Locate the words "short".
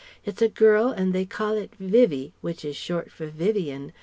2.75-3.11